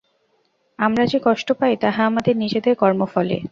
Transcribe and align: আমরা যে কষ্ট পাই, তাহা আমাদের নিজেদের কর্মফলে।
আমরা 0.79 1.03
যে 1.05 1.19
কষ্ট 1.23 1.47
পাই, 1.51 1.73
তাহা 1.77 2.01
আমাদের 2.05 2.33
নিজেদের 2.37 2.75
কর্মফলে। 2.75 3.37